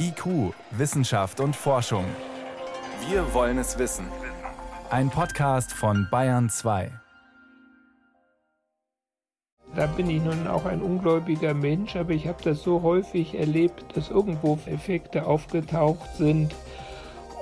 [0.00, 2.04] IQ, Wissenschaft und Forschung.
[3.08, 4.06] Wir wollen es wissen.
[4.90, 6.90] Ein Podcast von Bayern 2.
[9.74, 13.96] Da bin ich nun auch ein ungläubiger Mensch, aber ich habe das so häufig erlebt,
[13.96, 16.54] dass irgendwo Effekte aufgetaucht sind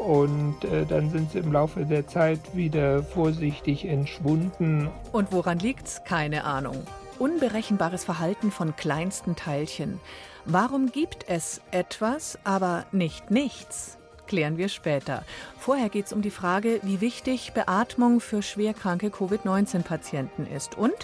[0.01, 4.91] und äh, dann sind sie im Laufe der Zeit wieder vorsichtig entschwunden.
[5.13, 6.03] Und woran liegt's?
[6.05, 6.85] Keine Ahnung.
[7.19, 10.01] Unberechenbares Verhalten von kleinsten Teilchen.
[10.49, 13.99] Warum gibt es etwas, aber nicht nichts?
[14.29, 15.25] Klären wir später.
[15.59, 20.79] Vorher geht es um die Frage, wie wichtig Beatmung für schwerkranke Covid-19-Patienten ist.
[20.79, 20.95] Und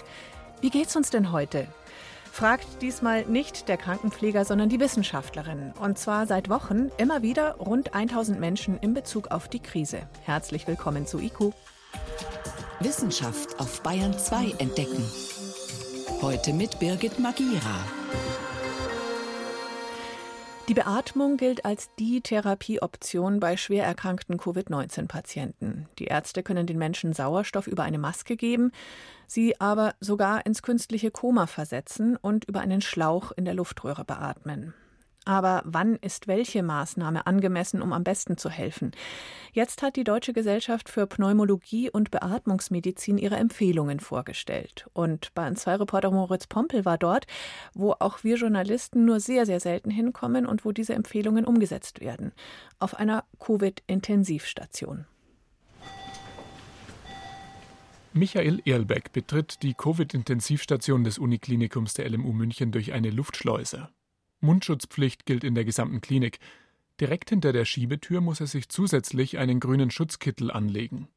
[0.61, 1.67] wie geht's uns denn heute?
[2.31, 5.73] Fragt diesmal nicht der Krankenpfleger, sondern die Wissenschaftlerin.
[5.77, 10.07] Und zwar seit Wochen immer wieder rund 1000 Menschen in Bezug auf die Krise.
[10.23, 11.53] Herzlich willkommen zu IQ.
[12.79, 15.03] Wissenschaft auf Bayern 2 entdecken.
[16.21, 18.02] Heute mit Birgit Magira.
[20.73, 25.87] Die Beatmung gilt als die Therapieoption bei schwer erkrankten Covid-19-Patienten.
[25.99, 28.71] Die Ärzte können den Menschen Sauerstoff über eine Maske geben,
[29.27, 34.73] sie aber sogar ins künstliche Koma versetzen und über einen Schlauch in der Luftröhre beatmen.
[35.25, 38.91] Aber wann ist welche Maßnahme angemessen, um am besten zu helfen?
[39.53, 44.87] Jetzt hat die Deutsche Gesellschaft für Pneumologie und Beatmungsmedizin ihre Empfehlungen vorgestellt.
[44.93, 47.25] Und Bayern 2 Reporter Moritz Pompel war dort,
[47.73, 52.33] wo auch wir Journalisten nur sehr, sehr selten hinkommen und wo diese Empfehlungen umgesetzt werden.
[52.79, 55.05] Auf einer Covid-Intensivstation.
[58.15, 63.89] Michael Erlbeck betritt die Covid-Intensivstation des Uniklinikums der LMU München durch eine Luftschleuse.
[64.43, 66.39] Mundschutzpflicht gilt in der gesamten Klinik.
[66.99, 71.07] Direkt hinter der Schiebetür muss er sich zusätzlich einen grünen Schutzkittel anlegen.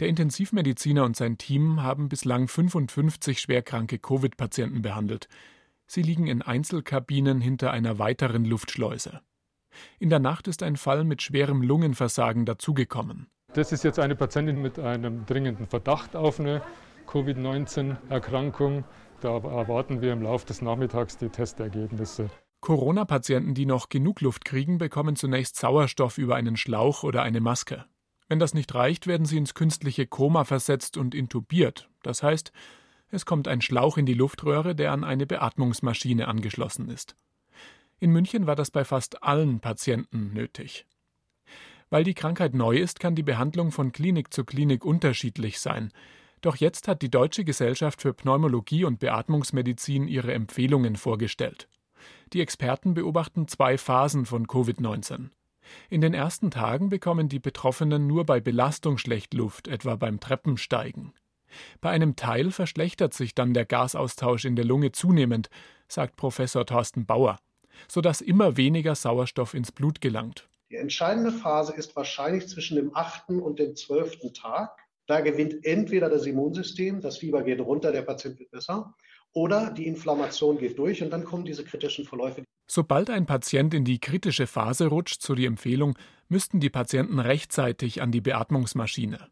[0.00, 5.28] Der Intensivmediziner und sein Team haben bislang 55 schwerkranke Covid-Patienten behandelt.
[5.86, 9.20] Sie liegen in Einzelkabinen hinter einer weiteren Luftschleuse.
[9.98, 13.28] In der Nacht ist ein Fall mit schwerem Lungenversagen dazugekommen.
[13.52, 16.62] Das ist jetzt eine Patientin mit einem dringenden Verdacht auf eine
[17.06, 18.84] Covid-19-Erkrankung.
[19.20, 22.28] Da erwarten wir im Laufe des Nachmittags die Testergebnisse.
[22.66, 27.84] Corona-Patienten, die noch genug Luft kriegen, bekommen zunächst Sauerstoff über einen Schlauch oder eine Maske.
[28.28, 31.88] Wenn das nicht reicht, werden sie ins künstliche Koma versetzt und intubiert.
[32.02, 32.50] Das heißt,
[33.08, 37.14] es kommt ein Schlauch in die Luftröhre, der an eine Beatmungsmaschine angeschlossen ist.
[38.00, 40.86] In München war das bei fast allen Patienten nötig.
[41.88, 45.92] Weil die Krankheit neu ist, kann die Behandlung von Klinik zu Klinik unterschiedlich sein.
[46.40, 51.68] Doch jetzt hat die Deutsche Gesellschaft für Pneumologie und Beatmungsmedizin ihre Empfehlungen vorgestellt.
[52.32, 55.30] Die Experten beobachten zwei Phasen von Covid-19.
[55.90, 61.12] In den ersten Tagen bekommen die Betroffenen nur bei Belastung schlecht Luft, etwa beim Treppensteigen.
[61.80, 65.48] Bei einem Teil verschlechtert sich dann der Gasaustausch in der Lunge zunehmend,
[65.88, 67.38] sagt Professor Thorsten Bauer,
[67.88, 70.48] sodass immer weniger Sauerstoff ins Blut gelangt.
[70.70, 74.76] Die entscheidende Phase ist wahrscheinlich zwischen dem achten und dem zwölften Tag.
[75.06, 78.94] Da gewinnt entweder das Immunsystem, das Fieber geht runter, der Patient wird besser,
[79.36, 82.42] oder die Inflammation geht durch und dann kommen diese kritischen Verläufe.
[82.66, 85.94] Sobald ein Patient in die kritische Phase rutscht, so die Empfehlung,
[86.28, 89.28] müssten die Patienten rechtzeitig an die Beatmungsmaschine.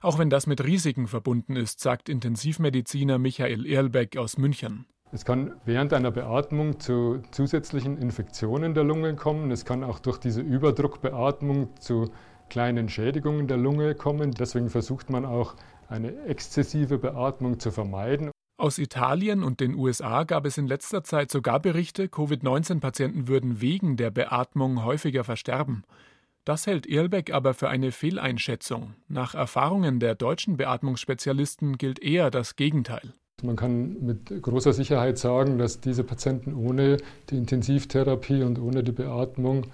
[0.00, 4.86] Auch wenn das mit Risiken verbunden ist, sagt Intensivmediziner Michael Erlbeck aus München.
[5.12, 9.50] Es kann während einer Beatmung zu zusätzlichen Infektionen der Lunge kommen.
[9.50, 12.10] Es kann auch durch diese Überdruckbeatmung zu
[12.48, 14.30] kleinen Schädigungen der Lunge kommen.
[14.30, 15.56] Deswegen versucht man auch
[15.88, 18.30] eine exzessive Beatmung zu vermeiden.
[18.62, 23.96] Aus Italien und den USA gab es in letzter Zeit sogar Berichte, Covid-19-Patienten würden wegen
[23.96, 25.82] der Beatmung häufiger versterben.
[26.44, 28.94] Das hält Erlbeck aber für eine Fehleinschätzung.
[29.08, 33.12] Nach Erfahrungen der deutschen Beatmungsspezialisten gilt eher das Gegenteil.
[33.42, 36.98] Man kann mit großer Sicherheit sagen, dass diese Patienten ohne
[37.30, 39.66] die Intensivtherapie und ohne die Beatmung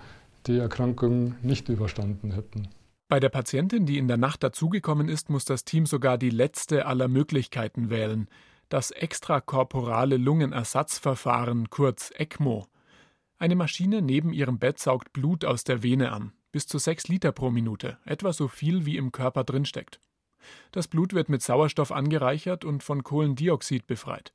[0.47, 2.69] die Erkrankung nicht überstanden hätten.
[3.11, 6.87] Bei der Patientin, die in der Nacht dazugekommen ist, muss das Team sogar die letzte
[6.87, 8.29] aller Möglichkeiten wählen
[8.69, 12.67] das extrakorporale Lungenersatzverfahren, kurz ECMO.
[13.39, 17.33] Eine Maschine neben ihrem Bett saugt Blut aus der Vene an, bis zu sechs Liter
[17.33, 20.01] pro Minute, etwa so viel wie im Körper drinsteckt.
[20.73, 24.33] Das Blut wird mit Sauerstoff angereichert und von Kohlendioxid befreit.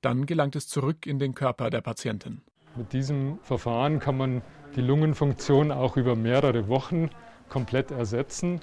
[0.00, 2.42] Dann gelangt es zurück in den Körper der Patientin.
[2.76, 4.42] Mit diesem Verfahren kann man
[4.76, 7.10] die Lungenfunktion auch über mehrere Wochen
[7.48, 8.60] komplett ersetzen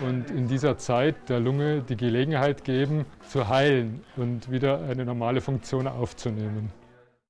[0.00, 5.40] und in dieser Zeit der Lunge die Gelegenheit geben, zu heilen und wieder eine normale
[5.40, 6.70] Funktion aufzunehmen.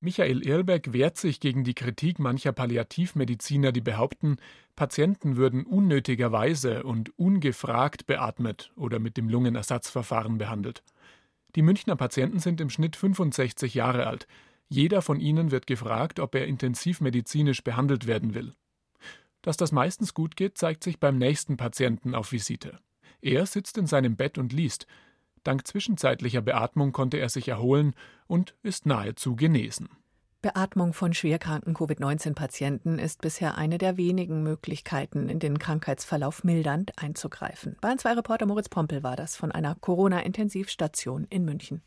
[0.00, 4.36] Michael Irlbeck wehrt sich gegen die Kritik mancher Palliativmediziner, die behaupten,
[4.76, 10.84] Patienten würden unnötigerweise und ungefragt beatmet oder mit dem Lungenersatzverfahren behandelt.
[11.56, 14.28] Die Münchner Patienten sind im Schnitt 65 Jahre alt.
[14.68, 18.54] Jeder von ihnen wird gefragt, ob er intensivmedizinisch behandelt werden will.
[19.42, 22.78] Dass das meistens gut geht, zeigt sich beim nächsten Patienten auf Visite.
[23.20, 24.86] Er sitzt in seinem Bett und liest.
[25.44, 27.94] Dank zwischenzeitlicher Beatmung konnte er sich erholen
[28.26, 29.88] und ist nahezu genesen.
[30.40, 37.76] Beatmung von schwerkranken Covid-19-Patienten ist bisher eine der wenigen Möglichkeiten, in den Krankheitsverlauf mildernd einzugreifen.
[37.80, 41.82] Bayern 2 Reporter Moritz Pompel war das von einer Corona-Intensivstation in München.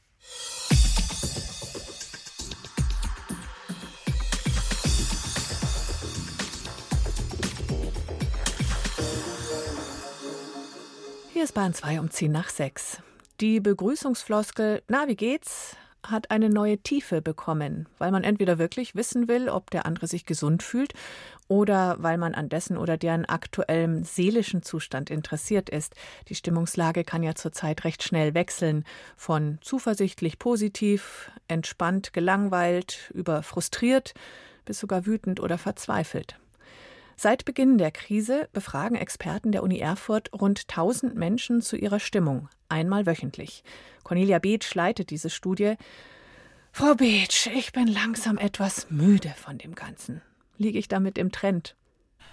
[11.42, 13.00] Hier ist Bahn 2 um 10 nach 6.
[13.40, 15.76] Die Begrüßungsfloskel Na, wie geht's?
[16.04, 20.28] hat eine neue Tiefe bekommen, weil man entweder wirklich wissen will, ob der andere sich
[20.28, 20.94] gesund fühlt
[21.48, 25.96] oder weil man an dessen oder deren aktuellem seelischen Zustand interessiert ist.
[26.28, 28.86] Die Stimmungslage kann ja zurzeit recht schnell wechseln
[29.18, 34.14] von zuversichtlich positiv, entspannt gelangweilt, über frustriert
[34.66, 36.38] bis sogar wütend oder verzweifelt.
[37.24, 42.50] Seit Beginn der Krise befragen Experten der Uni Erfurt rund 1000 Menschen zu ihrer Stimmung,
[42.68, 43.64] einmal wöchentlich.
[44.04, 45.76] Cornelia Beetsch leitet diese Studie.
[46.72, 50.24] Frau Beetsch, ich bin langsam etwas müde von dem Ganzen.
[50.58, 51.76] Liege ich damit im Trend?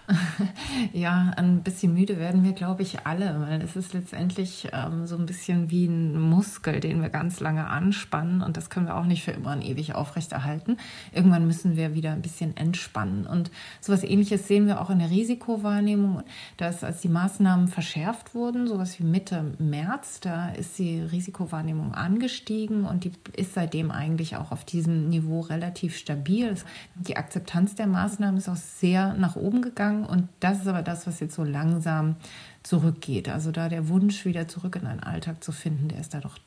[0.92, 5.16] Ja, ein bisschen müde werden wir, glaube ich, alle, weil es ist letztendlich ähm, so
[5.16, 9.04] ein bisschen wie ein Muskel, den wir ganz lange anspannen und das können wir auch
[9.04, 10.76] nicht für immer und ewig aufrechterhalten.
[11.12, 13.50] Irgendwann müssen wir wieder ein bisschen entspannen und
[13.80, 16.22] sowas ähnliches sehen wir auch in der Risikowahrnehmung,
[16.56, 22.84] dass als die Maßnahmen verschärft wurden, sowas wie Mitte März, da ist die Risikowahrnehmung angestiegen
[22.84, 26.54] und die ist seitdem eigentlich auch auf diesem Niveau relativ stabil.
[26.94, 30.04] Die Akzeptanz der Maßnahmen ist auch sehr nach oben gegangen Anfang.
[30.04, 32.16] Und das ist aber das, was jetzt so langsam
[32.62, 33.28] zurückgeht.
[33.28, 36.38] Also da der Wunsch, wieder zurück in einen Alltag zu finden, der ist da doch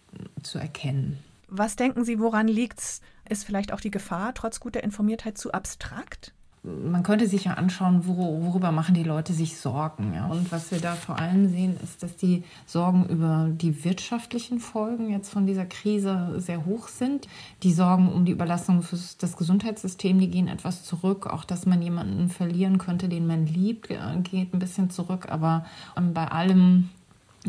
[0.43, 1.17] zu erkennen.
[1.47, 3.01] Was denken Sie, woran liegt es?
[3.27, 6.33] Ist vielleicht auch die Gefahr trotz guter Informiertheit zu abstrakt?
[6.63, 10.13] Man könnte sich ja anschauen, worüber machen die Leute sich Sorgen.
[10.13, 10.27] Ja?
[10.27, 15.09] Und was wir da vor allem sehen, ist, dass die Sorgen über die wirtschaftlichen Folgen
[15.09, 17.27] jetzt von dieser Krise sehr hoch sind.
[17.63, 21.25] Die Sorgen um die Überlastung für das Gesundheitssystem, die gehen etwas zurück.
[21.25, 25.29] Auch, dass man jemanden verlieren könnte, den man liebt, äh, geht ein bisschen zurück.
[25.29, 25.65] Aber
[25.97, 26.89] ähm, bei allem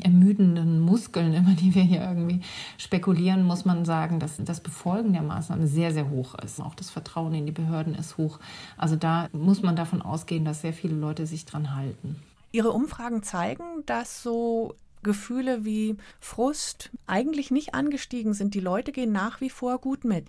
[0.00, 2.40] ermüdenden Muskeln, immer die wir hier irgendwie
[2.78, 6.60] spekulieren, muss man sagen, dass das Befolgen der Maßnahmen sehr, sehr hoch ist.
[6.60, 8.38] Auch das Vertrauen in die Behörden ist hoch.
[8.76, 12.16] Also da muss man davon ausgehen, dass sehr viele Leute sich dran halten.
[12.52, 18.54] Ihre Umfragen zeigen, dass so Gefühle wie Frust eigentlich nicht angestiegen sind.
[18.54, 20.26] Die Leute gehen nach wie vor gut mit.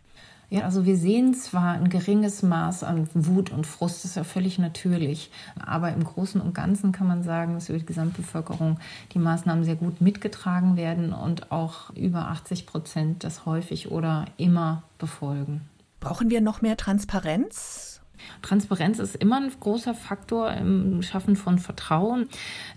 [0.50, 4.24] Ja, also wir sehen zwar ein geringes Maß an Wut und Frust, das ist ja
[4.24, 8.80] völlig natürlich, aber im Großen und Ganzen kann man sagen, dass über die Gesamtbevölkerung
[9.16, 14.84] die Maßnahmen sehr gut mitgetragen werden und auch über 80 Prozent das häufig oder immer
[15.00, 15.62] befolgen.
[16.00, 17.93] Brauchen wir noch mehr Transparenz?
[18.42, 22.28] Transparenz ist immer ein großer Faktor im Schaffen von Vertrauen.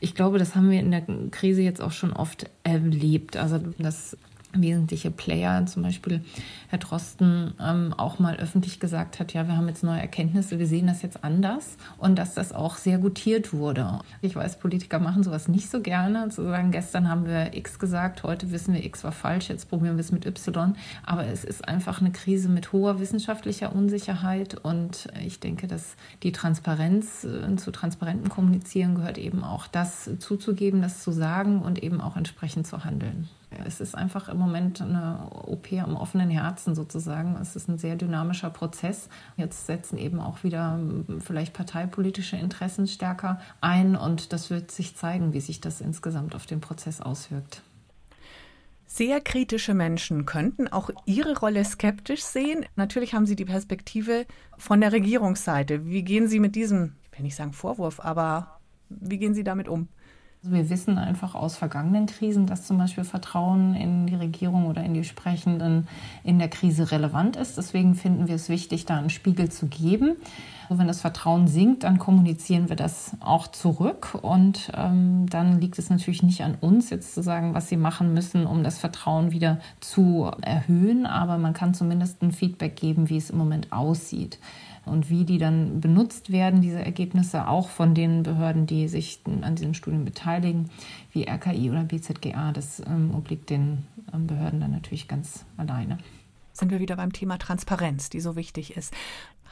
[0.00, 3.36] Ich glaube, das haben wir in der Krise jetzt auch schon oft erlebt.
[3.36, 4.16] Also, dass
[4.52, 6.22] wesentliche Player, zum Beispiel
[6.68, 10.66] Herr Drosten, ähm, auch mal öffentlich gesagt hat, ja, wir haben jetzt neue Erkenntnisse, wir
[10.66, 14.00] sehen das jetzt anders und dass das auch sehr gutiert wurde.
[14.22, 18.22] Ich weiß, Politiker machen sowas nicht so gerne, zu sagen, gestern haben wir X gesagt,
[18.22, 20.74] heute wissen wir, X war falsch, jetzt probieren wir es mit Y.
[21.04, 26.32] Aber es ist einfach eine Krise mit hoher wissenschaftlicher Unsicherheit und ich denke, dass die
[26.32, 32.00] Transparenz, äh, zu transparentem Kommunizieren gehört eben auch das zuzugeben, das zu sagen und eben
[32.00, 33.28] auch entsprechend zu handeln.
[33.64, 37.36] Es ist einfach im Moment eine OP am offenen Herzen sozusagen.
[37.40, 39.08] Es ist ein sehr dynamischer Prozess.
[39.36, 40.78] Jetzt setzen eben auch wieder
[41.20, 46.46] vielleicht parteipolitische Interessen stärker ein und das wird sich zeigen, wie sich das insgesamt auf
[46.46, 47.62] den Prozess auswirkt.
[48.86, 52.64] Sehr kritische Menschen könnten auch ihre Rolle skeptisch sehen.
[52.76, 55.86] Natürlich haben sie die Perspektive von der Regierungsseite.
[55.86, 59.68] Wie gehen Sie mit diesem, ich will nicht sagen Vorwurf, aber wie gehen Sie damit
[59.68, 59.88] um?
[60.42, 64.84] Also wir wissen einfach aus vergangenen Krisen, dass zum Beispiel Vertrauen in die Regierung oder
[64.84, 65.88] in die Sprechenden
[66.22, 67.56] in der Krise relevant ist.
[67.56, 70.16] Deswegen finden wir es wichtig, da einen Spiegel zu geben.
[70.68, 74.18] Also wenn das Vertrauen sinkt, dann kommunizieren wir das auch zurück.
[74.20, 78.14] Und ähm, dann liegt es natürlich nicht an uns, jetzt zu sagen, was sie machen
[78.14, 81.06] müssen, um das Vertrauen wieder zu erhöhen.
[81.06, 84.38] Aber man kann zumindest ein Feedback geben, wie es im Moment aussieht
[84.86, 89.56] und wie die dann benutzt werden, diese Ergebnisse, auch von den Behörden, die sich an
[89.56, 90.70] diesen Studien beteiligen,
[91.12, 92.52] wie RKI oder BZGA.
[92.52, 95.98] Das ähm, obliegt den ähm, Behörden dann natürlich ganz alleine.
[96.52, 98.94] Sind wir wieder beim Thema Transparenz, die so wichtig ist.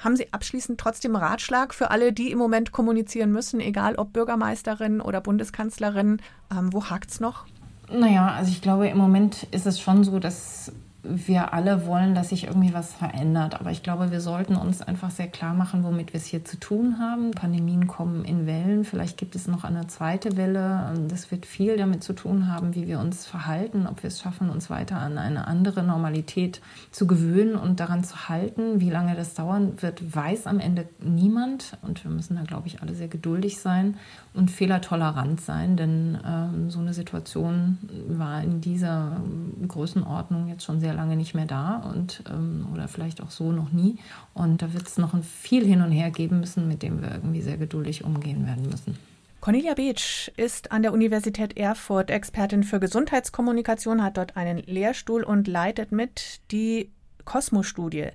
[0.02, 5.00] Haben Sie abschließend trotzdem Ratschlag für alle, die im Moment kommunizieren müssen, egal ob Bürgermeisterin
[5.00, 6.20] oder Bundeskanzlerin?
[6.50, 7.44] Ähm, wo hakt es noch?
[7.92, 10.72] Naja, also ich glaube, im Moment ist es schon so, dass
[11.04, 13.60] wir alle wollen, dass sich irgendwie was verändert.
[13.60, 16.58] Aber ich glaube, wir sollten uns einfach sehr klar machen, womit wir es hier zu
[16.58, 17.30] tun haben.
[17.32, 18.84] Pandemien kommen in Wellen.
[18.84, 20.94] Vielleicht gibt es noch eine zweite Welle.
[21.08, 24.50] Das wird viel damit zu tun haben, wie wir uns verhalten, ob wir es schaffen,
[24.50, 28.80] uns weiter an eine andere Normalität zu gewöhnen und daran zu halten.
[28.80, 31.76] Wie lange das dauern wird, weiß am Ende niemand.
[31.82, 33.96] Und wir müssen da, glaube ich, alle sehr geduldig sein
[34.32, 39.20] und fehlertolerant sein, denn ähm, so eine Situation war in dieser
[39.66, 43.72] Größenordnung jetzt schon sehr lange nicht mehr da und ähm, oder vielleicht auch so noch
[43.72, 43.98] nie.
[44.32, 47.10] Und da wird es noch ein viel hin und her geben müssen, mit dem wir
[47.12, 48.96] irgendwie sehr geduldig umgehen werden müssen.
[49.40, 55.46] Cornelia Beetsch ist an der Universität Erfurt Expertin für Gesundheitskommunikation, hat dort einen Lehrstuhl und
[55.48, 56.90] leitet mit die
[57.26, 58.08] Cosmos-Studie.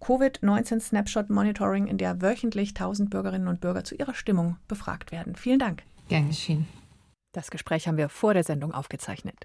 [0.00, 5.36] Covid-19 Snapshot Monitoring, in der wöchentlich 1000 Bürgerinnen und Bürger zu ihrer Stimmung befragt werden.
[5.36, 5.82] Vielen Dank.
[6.08, 6.66] Gern geschehen.
[7.32, 9.44] Das Gespräch haben wir vor der Sendung aufgezeichnet.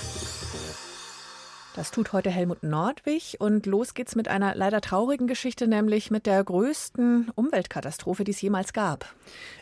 [1.73, 6.25] Das tut heute Helmut Nordwig und los geht's mit einer leider traurigen Geschichte, nämlich mit
[6.25, 9.05] der größten Umweltkatastrophe, die es jemals gab.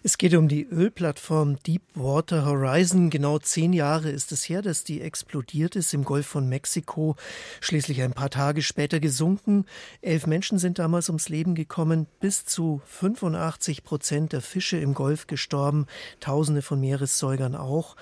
[0.01, 3.11] Es geht um die Ölplattform Deepwater Horizon.
[3.11, 7.15] Genau zehn Jahre ist es her, dass die explodiert ist im Golf von Mexiko.
[7.61, 9.65] Schließlich ein paar Tage später gesunken.
[10.01, 12.07] Elf Menschen sind damals ums Leben gekommen.
[12.19, 15.85] Bis zu 85 Prozent der Fische im Golf gestorben.
[16.21, 17.95] Tausende von Meeressäugern auch.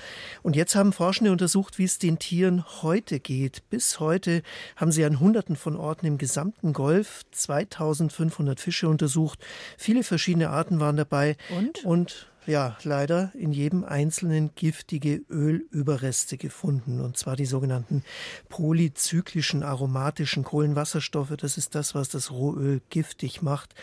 [0.43, 3.67] Und jetzt haben Forschende untersucht, wie es den Tieren heute geht.
[3.98, 4.44] Bis heute
[4.75, 9.44] haben sie an Hunderten von Orten im gesamten Golf 2500 Fische untersucht.
[9.75, 11.36] Viele verschiedene Arten waren dabei.
[11.50, 11.84] Und?
[11.84, 17.01] Und ja, leider in jedem einzelnen giftige Ölüberreste gefunden.
[17.01, 18.04] Und zwar die sogenannten
[18.50, 21.36] polyzyklischen aromatischen Kohlenwasserstoffe.
[21.36, 23.74] Das ist das, was das Rohöl giftig macht.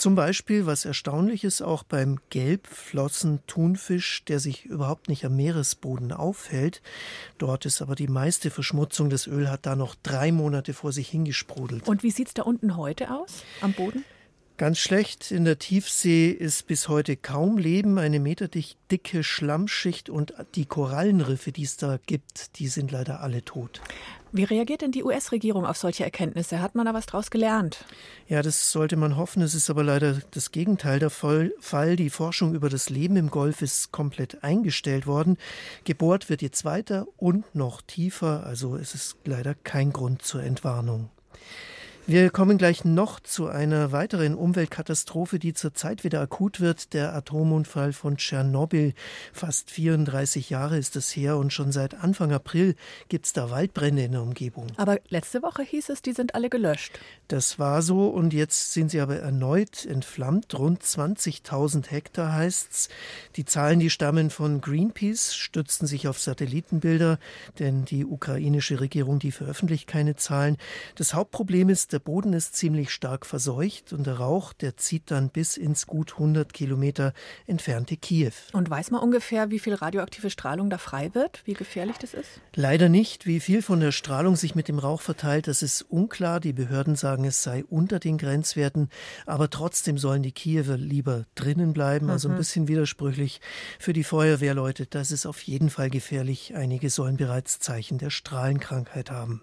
[0.00, 6.80] Zum Beispiel, was erstaunlich ist, auch beim Gelbflossen-Thunfisch, der sich überhaupt nicht am Meeresboden aufhält.
[7.36, 9.10] Dort ist aber die meiste Verschmutzung.
[9.10, 11.86] Das Öl hat da noch drei Monate vor sich hingesprudelt.
[11.86, 14.02] Und wie sieht es da unten heute aus, am Boden?
[14.56, 15.30] Ganz schlecht.
[15.30, 17.98] In der Tiefsee ist bis heute kaum Leben.
[17.98, 23.82] Eine meterdicke Schlammschicht und die Korallenriffe, die es da gibt, die sind leider alle tot.
[24.32, 26.60] Wie reagiert denn die US-Regierung auf solche Erkenntnisse?
[26.60, 27.84] Hat man da was draus gelernt?
[28.28, 29.42] Ja, das sollte man hoffen.
[29.42, 31.52] Es ist aber leider das Gegenteil der Fall.
[31.96, 35.36] Die Forschung über das Leben im Golf ist komplett eingestellt worden.
[35.84, 38.44] Gebohrt wird jetzt weiter und noch tiefer.
[38.46, 41.10] Also es ist leider kein Grund zur Entwarnung.
[42.06, 46.92] Wir kommen gleich noch zu einer weiteren Umweltkatastrophe, die zurzeit wieder akut wird.
[46.92, 48.94] Der Atomunfall von Tschernobyl.
[49.32, 52.74] Fast 34 Jahre ist es her und schon seit Anfang April
[53.08, 54.66] gibt es da Waldbrände in der Umgebung.
[54.76, 56.98] Aber letzte Woche hieß es, die sind alle gelöscht.
[57.28, 60.58] Das war so und jetzt sind sie aber erneut entflammt.
[60.58, 62.88] Rund 20.000 Hektar heißt's.
[63.36, 67.20] Die Zahlen, die stammen von Greenpeace, stützten sich auf Satellitenbilder,
[67.60, 70.56] denn die ukrainische Regierung, die veröffentlicht keine Zahlen.
[70.96, 75.28] Das Hauptproblem ist, der Boden ist ziemlich stark verseucht und der Rauch, der zieht dann
[75.28, 77.12] bis ins gut 100 Kilometer
[77.46, 78.32] entfernte Kiew.
[78.52, 81.42] Und weiß man ungefähr, wie viel radioaktive Strahlung da frei wird?
[81.44, 82.28] Wie gefährlich das ist?
[82.54, 83.26] Leider nicht.
[83.26, 86.40] Wie viel von der Strahlung sich mit dem Rauch verteilt, das ist unklar.
[86.40, 88.88] Die Behörden sagen, es sei unter den Grenzwerten.
[89.26, 92.10] Aber trotzdem sollen die Kiewer lieber drinnen bleiben.
[92.10, 92.38] Also ein mhm.
[92.38, 93.40] bisschen widersprüchlich
[93.78, 94.86] für die Feuerwehrleute.
[94.86, 96.54] Das ist auf jeden Fall gefährlich.
[96.54, 99.42] Einige sollen bereits Zeichen der Strahlenkrankheit haben.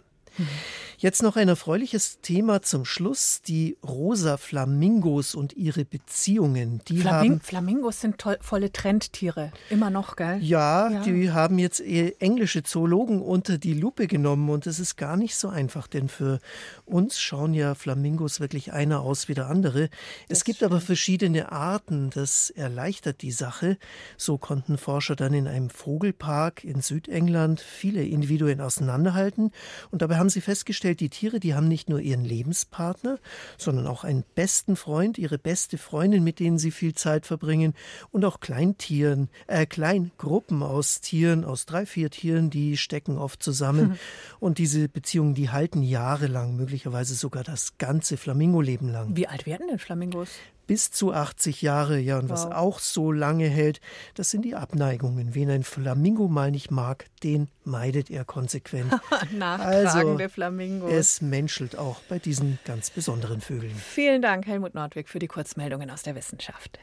[0.99, 3.43] Jetzt noch ein erfreuliches Thema zum Schluss.
[3.43, 6.81] Die rosa Flamingos und ihre Beziehungen.
[6.87, 9.51] Die Flaming haben, Flamingos sind toll, volle Trendtiere.
[9.69, 10.39] Immer noch, gell?
[10.41, 15.17] Ja, ja, die haben jetzt englische Zoologen unter die Lupe genommen und es ist gar
[15.17, 16.39] nicht so einfach, denn für
[16.85, 19.89] uns schauen ja Flamingos wirklich einer aus wie der andere.
[20.29, 20.71] Das es gibt stimmt.
[20.71, 22.09] aber verschiedene Arten.
[22.09, 23.77] Das erleichtert die Sache.
[24.17, 29.51] So konnten Forscher dann in einem Vogelpark in Südengland viele Individuen auseinanderhalten
[29.91, 33.17] und dabei haben haben sie festgestellt, die Tiere, die haben nicht nur ihren Lebenspartner,
[33.57, 37.73] sondern auch einen besten Freund, ihre beste Freundin, mit denen sie viel Zeit verbringen
[38.11, 43.89] und auch Kleintieren, äh, Kleingruppen aus Tieren, aus drei, vier Tieren, die stecken oft zusammen.
[43.91, 43.97] Mhm.
[44.41, 49.15] Und diese Beziehungen, die halten jahrelang, möglicherweise sogar das ganze Flamingoleben lang.
[49.15, 50.29] Wie alt werden denn Flamingos?
[50.67, 51.97] Bis zu 80 Jahre.
[51.99, 52.31] Ja, und wow.
[52.31, 53.81] was auch so lange hält,
[54.13, 55.33] das sind die Abneigungen.
[55.33, 58.91] Wen ein Flamingo mal nicht mag, den meidet er konsequent.
[59.31, 60.91] Nachtragende also, Flamingos.
[60.91, 63.75] Es menschelt auch bei diesen ganz besonderen Vögeln.
[63.75, 66.79] Vielen Dank, Helmut Nordwig, für die Kurzmeldungen aus der Wissenschaft.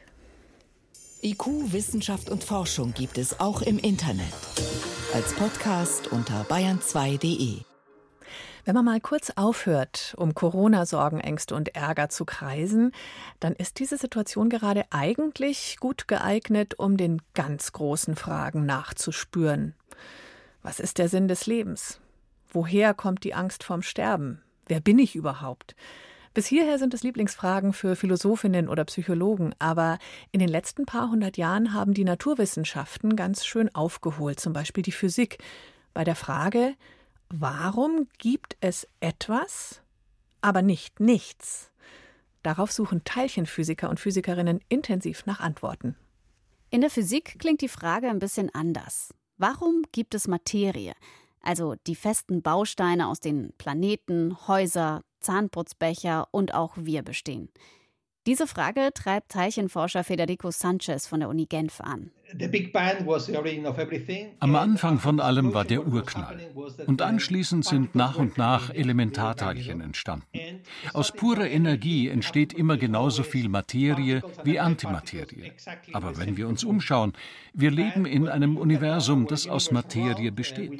[1.21, 4.33] IQ, Wissenschaft und Forschung gibt es auch im Internet.
[5.13, 7.74] Als Podcast unter bayern2.de.
[8.65, 12.93] Wenn man mal kurz aufhört, um Corona-Sorgen, Ängste und Ärger zu kreisen,
[13.39, 19.75] dann ist diese Situation gerade eigentlich gut geeignet, um den ganz großen Fragen nachzuspüren.
[20.63, 21.99] Was ist der Sinn des Lebens?
[22.49, 24.41] Woher kommt die Angst vorm Sterben?
[24.65, 25.75] Wer bin ich überhaupt?
[26.33, 29.99] Bis hierher sind es Lieblingsfragen für Philosophinnen oder Psychologen, aber
[30.31, 34.91] in den letzten paar hundert Jahren haben die Naturwissenschaften ganz schön aufgeholt, zum Beispiel die
[34.91, 35.37] Physik,
[35.93, 36.73] bei der Frage,
[37.37, 39.81] Warum gibt es etwas,
[40.39, 41.69] aber nicht nichts?
[42.43, 45.97] Darauf suchen Teilchenphysiker und Physikerinnen intensiv nach Antworten.
[46.69, 49.13] In der Physik klingt die Frage ein bisschen anders.
[49.35, 50.93] Warum gibt es Materie,
[51.41, 57.49] also die festen Bausteine, aus denen Planeten, Häuser, Zahnputzbecher und auch wir bestehen?
[58.25, 62.09] Diese Frage treibt Teilchenforscher Federico Sanchez von der Uni Genf an.
[64.39, 66.39] Am Anfang von allem war der Urknall.
[66.87, 70.25] Und anschließend sind nach und nach Elementarteilchen entstanden.
[70.93, 75.51] Aus purer Energie entsteht immer genauso viel Materie wie Antimaterie.
[75.93, 77.13] Aber wenn wir uns umschauen,
[77.53, 80.71] wir leben in einem Universum, das aus Materie besteht.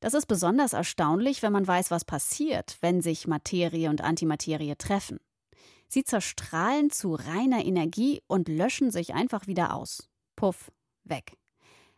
[0.00, 5.20] Das ist besonders erstaunlich, wenn man weiß, was passiert, wenn sich Materie und Antimaterie treffen.
[5.88, 10.08] Sie zerstrahlen zu reiner Energie und löschen sich einfach wieder aus.
[10.36, 10.70] Puff,
[11.04, 11.36] weg.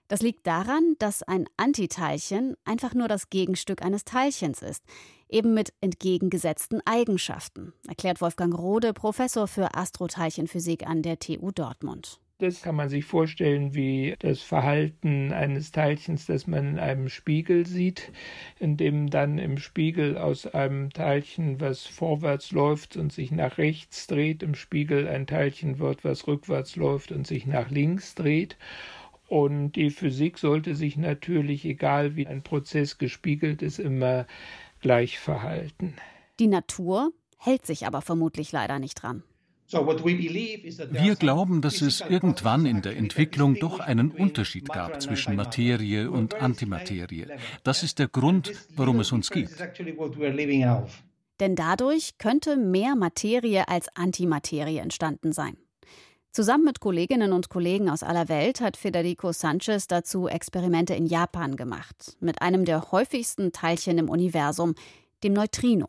[0.09, 4.83] Das liegt daran, dass ein Antiteilchen einfach nur das Gegenstück eines Teilchens ist,
[5.29, 12.22] eben mit entgegengesetzten Eigenschaften, erklärt Wolfgang Rode, Professor für Astroteilchenphysik an der TU Dortmund.
[12.39, 17.67] Das kann man sich vorstellen wie das Verhalten eines Teilchens, das man in einem Spiegel
[17.67, 18.11] sieht,
[18.59, 24.09] in dem dann im Spiegel aus einem Teilchen, was vorwärts läuft und sich nach rechts
[24.09, 28.57] dreht, im Spiegel ein Teilchen wird, was rückwärts läuft und sich nach links dreht.
[29.29, 34.27] Und die Physik sollte sich natürlich, egal wie ein Prozess gespiegelt ist, immer
[34.81, 35.95] gleich verhalten.
[36.41, 39.23] Die Natur hält sich aber vermutlich leider nicht dran.
[39.71, 46.35] Wir glauben, dass es irgendwann in der Entwicklung doch einen Unterschied gab zwischen Materie und
[46.35, 47.27] Antimaterie.
[47.63, 49.55] Das ist der Grund, warum es uns gibt.
[51.41, 55.57] Denn dadurch könnte mehr Materie als Antimaterie entstanden sein.
[56.31, 61.57] Zusammen mit Kolleginnen und Kollegen aus aller Welt hat Federico Sanchez dazu Experimente in Japan
[61.57, 64.75] gemacht, mit einem der häufigsten Teilchen im Universum,
[65.25, 65.89] dem Neutrino.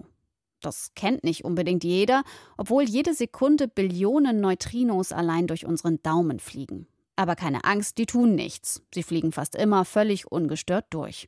[0.63, 2.23] Das kennt nicht unbedingt jeder,
[2.57, 6.87] obwohl jede Sekunde Billionen Neutrinos allein durch unseren Daumen fliegen.
[7.15, 8.81] Aber keine Angst, die tun nichts.
[8.93, 11.27] Sie fliegen fast immer völlig ungestört durch.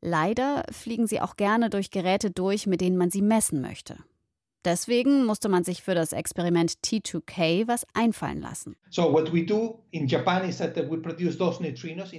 [0.00, 3.96] Leider fliegen sie auch gerne durch Geräte durch, mit denen man sie messen möchte.
[4.64, 8.76] Deswegen musste man sich für das Experiment T2K was einfallen lassen.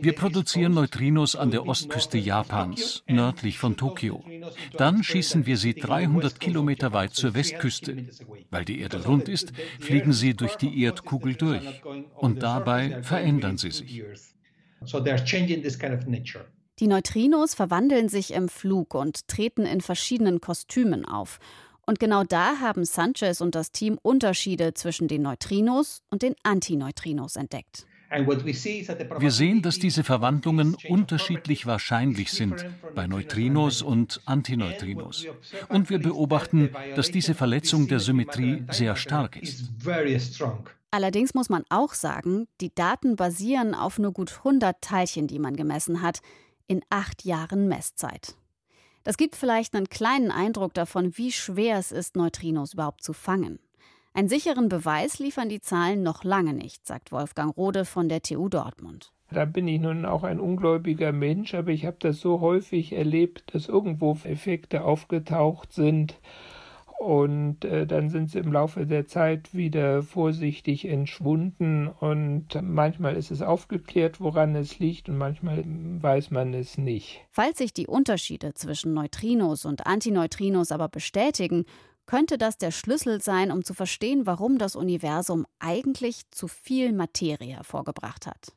[0.01, 4.23] Wir produzieren Neutrinos an der Ostküste Japans, nördlich von Tokio.
[4.77, 8.07] Dann schießen wir sie 300 Kilometer weit zur Westküste.
[8.51, 11.81] Weil die Erde rund ist, fliegen sie durch die Erdkugel durch.
[12.15, 14.03] Und dabei verändern sie sich.
[16.79, 21.39] Die Neutrinos verwandeln sich im Flug und treten in verschiedenen Kostümen auf.
[21.85, 27.35] Und genau da haben Sanchez und das Team Unterschiede zwischen den Neutrinos und den Antineutrinos
[27.35, 27.85] entdeckt.
[29.19, 35.25] Wir sehen, dass diese Verwandlungen unterschiedlich wahrscheinlich sind bei Neutrinos und Antineutrinos.
[35.69, 39.71] Und wir beobachten, dass diese Verletzung der Symmetrie sehr stark ist.
[40.91, 45.55] Allerdings muss man auch sagen, die Daten basieren auf nur gut 100 Teilchen, die man
[45.55, 46.19] gemessen hat,
[46.67, 48.35] in acht Jahren Messzeit.
[49.03, 53.59] Das gibt vielleicht einen kleinen Eindruck davon, wie schwer es ist, Neutrinos überhaupt zu fangen.
[54.13, 58.47] Einen sicheren Beweis liefern die Zahlen noch lange nicht, sagt Wolfgang Rode von der TU
[58.47, 59.11] Dortmund.
[59.31, 63.55] Da bin ich nun auch ein ungläubiger Mensch, aber ich habe das so häufig erlebt,
[63.55, 66.19] dass irgendwo Effekte aufgetaucht sind
[67.03, 73.29] und äh, dann sind sie im Laufe der Zeit wieder vorsichtig entschwunden und manchmal ist
[73.29, 77.21] es aufgeklärt, woran es liegt und manchmal weiß man es nicht.
[77.29, 81.65] Falls sich die Unterschiede zwischen Neutrinos und Antineutrinos aber bestätigen,
[82.05, 87.55] könnte das der Schlüssel sein, um zu verstehen, warum das Universum eigentlich zu viel Materie
[87.55, 88.53] hervorgebracht hat.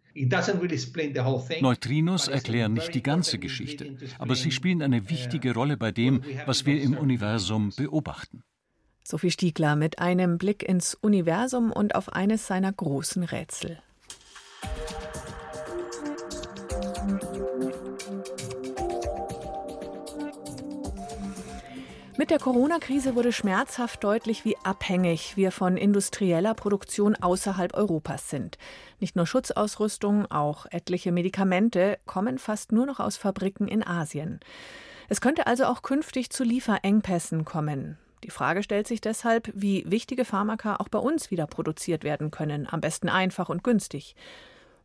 [1.60, 6.64] Neutrinos erklären nicht die ganze Geschichte, aber sie spielen eine wichtige Rolle bei dem, was
[6.64, 8.42] wir im Universum beobachten.
[9.04, 13.78] Sophie Stiegler mit einem Blick ins Universum und auf eines seiner großen Rätsel.
[22.18, 28.56] Mit der Corona-Krise wurde schmerzhaft deutlich, wie abhängig wir von industrieller Produktion außerhalb Europas sind.
[29.00, 34.40] Nicht nur Schutzausrüstung, auch etliche Medikamente kommen fast nur noch aus Fabriken in Asien.
[35.10, 37.98] Es könnte also auch künftig zu Lieferengpässen kommen.
[38.24, 42.66] Die Frage stellt sich deshalb, wie wichtige Pharmaka auch bei uns wieder produziert werden können,
[42.70, 44.16] am besten einfach und günstig.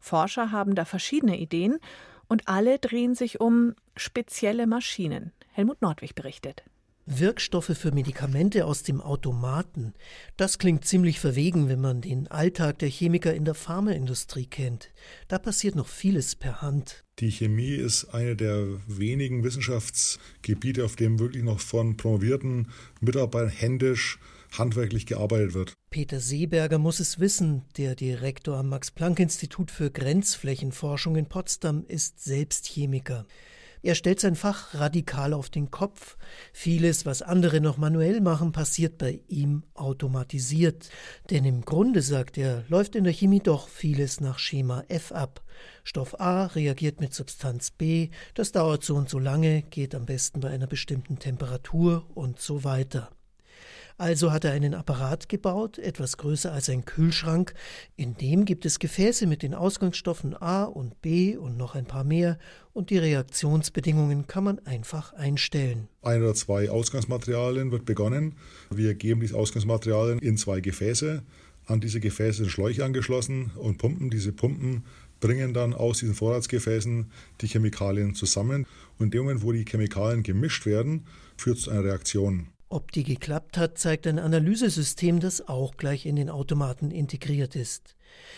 [0.02, 1.80] Forscher haben da verschiedene Ideen
[2.28, 5.32] und alle drehen sich um spezielle Maschinen.
[5.54, 6.64] Helmut Nordwig berichtet.
[7.06, 9.94] Wirkstoffe für Medikamente aus dem Automaten.
[10.38, 14.92] Das klingt ziemlich verwegen, wenn man den Alltag der Chemiker in der Pharmaindustrie kennt.
[15.28, 17.04] Da passiert noch vieles per Hand.
[17.20, 24.20] Die Chemie ist eine der wenigen Wissenschaftsgebiete, auf dem wirklich noch von promovierten Mitarbeitern händisch
[24.52, 25.74] handwerklich gearbeitet wird.
[25.90, 27.64] Peter Seeberger muss es wissen.
[27.78, 33.26] Der Direktor am Max-Planck-Institut für Grenzflächenforschung in Potsdam ist selbst Chemiker.
[33.84, 36.18] Er stellt sein Fach radikal auf den Kopf.
[36.54, 40.90] Vieles, was andere noch manuell machen, passiert bei ihm automatisiert.
[41.32, 45.42] Denn im Grunde, sagt er, läuft in der Chemie doch vieles nach Schema F ab.
[45.84, 50.42] Stoff A reagiert mit Substanz B, das dauert so und so lange, geht am besten
[50.42, 53.10] bei einer bestimmten Temperatur und so weiter.
[53.98, 57.54] Also hat er einen Apparat gebaut, etwas größer als ein Kühlschrank.
[57.96, 62.04] In dem gibt es Gefäße mit den Ausgangsstoffen A und B und noch ein paar
[62.04, 62.38] mehr.
[62.74, 65.88] Und die Reaktionsbedingungen kann man einfach einstellen.
[66.02, 68.36] Ein oder zwei Ausgangsmaterialien wird begonnen.
[68.70, 71.24] Wir geben diese Ausgangsmaterialien in zwei Gefäße.
[71.66, 74.10] An diese Gefäße sind Schläuche angeschlossen und Pumpen.
[74.10, 74.84] Diese Pumpen
[75.20, 78.66] bringen dann aus diesen Vorratsgefäßen die Chemikalien zusammen.
[78.98, 81.06] Und in dem Moment, wo die Chemikalien gemischt werden,
[81.38, 82.48] führt es zu einer Reaktion.
[82.72, 87.98] Ob die geklappt hat, zeigt ein Analysesystem, das auch gleich in den Automaten integriert ist.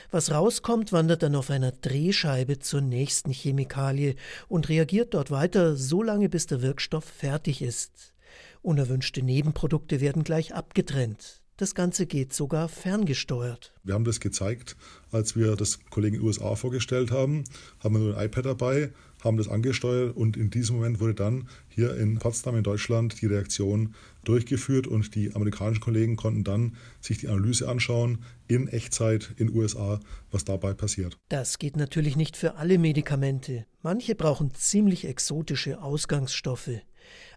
[0.10, 4.16] Was rauskommt, wandert dann auf einer Drehscheibe zur nächsten Chemikalie
[4.48, 8.16] und reagiert dort weiter, so lange bis der Wirkstoff fertig ist.
[8.64, 11.44] Unerwünschte Nebenprodukte werden gleich abgetrennt.
[11.58, 13.72] Das Ganze geht sogar ferngesteuert.
[13.84, 14.76] Wir haben das gezeigt,
[15.12, 17.44] als wir das Kollegen USA vorgestellt haben,
[17.84, 18.92] haben wir nur ein iPad dabei,
[19.24, 23.26] haben das angesteuert und in diesem Moment wurde dann hier in Potsdam in Deutschland die
[23.26, 29.54] Reaktion durchgeführt und die amerikanischen Kollegen konnten dann sich die Analyse anschauen in Echtzeit in
[29.54, 30.00] USA,
[30.32, 31.18] was dabei passiert.
[31.30, 33.66] Das geht natürlich nicht für alle Medikamente.
[33.82, 36.82] Manche brauchen ziemlich exotische Ausgangsstoffe.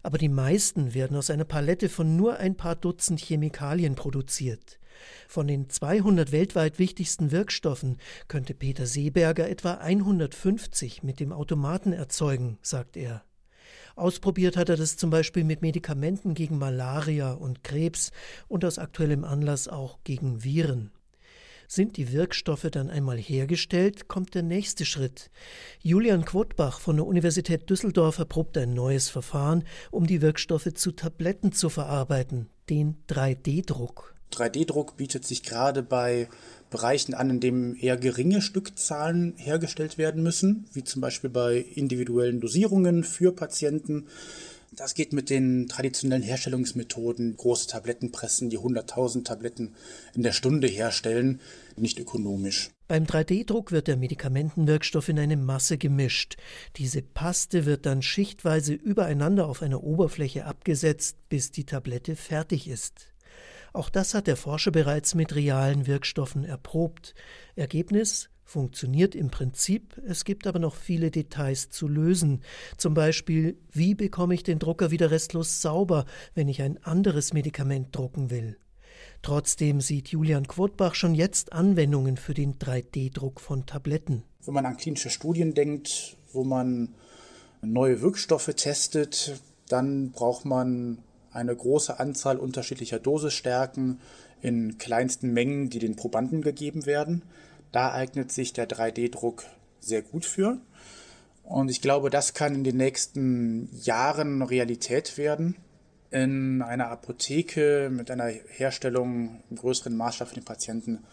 [0.03, 4.79] Aber die meisten werden aus einer Palette von nur ein paar Dutzend Chemikalien produziert.
[5.27, 12.57] Von den 200 weltweit wichtigsten Wirkstoffen könnte Peter Seeberger etwa 150 mit dem Automaten erzeugen,
[12.61, 13.23] sagt er.
[13.95, 18.11] Ausprobiert hat er das zum Beispiel mit Medikamenten gegen Malaria und Krebs
[18.47, 20.91] und aus aktuellem Anlass auch gegen Viren.
[21.67, 25.29] Sind die Wirkstoffe dann einmal hergestellt, kommt der nächste Schritt.
[25.81, 31.51] Julian Quotbach von der Universität Düsseldorf erprobt ein neues Verfahren, um die Wirkstoffe zu Tabletten
[31.51, 34.16] zu verarbeiten, den 3D-Druck.
[34.33, 36.29] 3D-Druck bietet sich gerade bei
[36.69, 42.41] Bereichen an, in denen eher geringe Stückzahlen hergestellt werden müssen, wie zum Beispiel bei individuellen
[42.41, 44.07] Dosierungen für Patienten.
[44.75, 49.75] Das geht mit den traditionellen Herstellungsmethoden, große Tablettenpressen, die 100.000 Tabletten
[50.13, 51.39] in der Stunde herstellen,
[51.77, 52.69] nicht ökonomisch.
[52.87, 56.37] Beim 3D-Druck wird der Medikamentenwirkstoff in eine Masse gemischt.
[56.75, 63.07] Diese Paste wird dann schichtweise übereinander auf einer Oberfläche abgesetzt, bis die Tablette fertig ist.
[63.77, 67.13] Auch das hat der Forscher bereits mit realen Wirkstoffen erprobt.
[67.55, 72.41] Ergebnis funktioniert im Prinzip, es gibt aber noch viele Details zu lösen.
[72.77, 77.95] Zum Beispiel, wie bekomme ich den Drucker wieder restlos sauber, wenn ich ein anderes Medikament
[77.95, 78.57] drucken will?
[79.21, 84.23] Trotzdem sieht Julian Quotbach schon jetzt Anwendungen für den 3D-Druck von Tabletten.
[84.43, 86.95] Wenn man an klinische Studien denkt, wo man
[87.61, 91.03] neue Wirkstoffe testet, dann braucht man
[91.37, 94.01] eine große Anzahl unterschiedlicher Dosisstärken
[94.41, 97.23] in kleinsten Mengen, die den Probanden gegeben werden.
[97.71, 99.43] Da eignet sich der 3D-Druck
[99.79, 100.57] sehr gut für.
[101.43, 105.55] Und ich glaube, das kann in den nächsten Jahren Realität werden.
[106.11, 111.03] In einer Apotheke mit einer Herstellung im größeren Maßstab für den Patienten,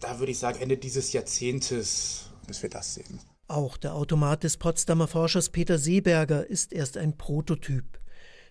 [0.00, 3.20] da würde ich sagen, Ende dieses Jahrzehntes, bis wir das sehen.
[3.48, 7.84] Auch der Automat des Potsdamer Forschers Peter Seeberger ist erst ein Prototyp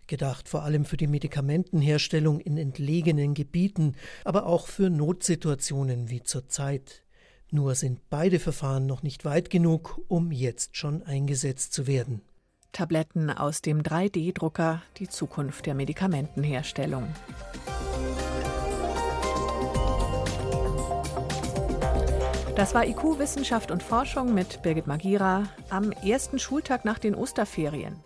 [0.07, 7.03] gedacht vor allem für die Medikamentenherstellung in entlegenen Gebieten, aber auch für Notsituationen wie zurzeit.
[7.51, 12.21] Nur sind beide Verfahren noch nicht weit genug, um jetzt schon eingesetzt zu werden.
[12.71, 17.07] Tabletten aus dem 3D-Drucker, die Zukunft der Medikamentenherstellung.
[22.55, 28.01] Das war IQ Wissenschaft und Forschung mit Birgit Magira am ersten Schultag nach den Osterferien.